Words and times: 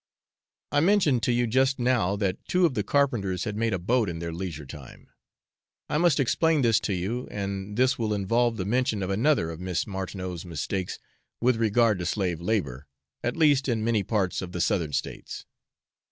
I 0.71 0.79
mentioned 0.79 1.21
to 1.21 1.31
you 1.31 1.45
just 1.45 1.77
now 1.77 2.15
that 2.15 2.43
two 2.47 2.65
of 2.65 2.73
the 2.73 2.81
carpenters 2.81 3.43
had 3.43 3.55
made 3.55 3.71
a 3.71 3.77
boat 3.77 4.09
in 4.09 4.17
their 4.17 4.33
leisure 4.33 4.65
time. 4.65 5.09
I 5.89 5.99
must 5.99 6.19
explain 6.19 6.63
this 6.63 6.79
to 6.79 6.93
you, 6.95 7.27
and 7.29 7.77
this 7.77 7.99
will 7.99 8.11
involve 8.11 8.57
the 8.57 8.65
mention 8.65 9.03
of 9.03 9.11
another 9.11 9.51
of 9.51 9.59
Miss 9.59 9.85
Martineau's 9.85 10.43
mistakes 10.43 10.97
with 11.39 11.57
regard 11.57 11.99
to 11.99 12.07
slave 12.07 12.41
labour, 12.41 12.87
at 13.23 13.37
least 13.37 13.69
in 13.69 13.83
many 13.83 14.01
parts 14.01 14.41
of 14.41 14.53
the 14.53 14.59
Southern 14.61 14.93
States. 14.93 15.45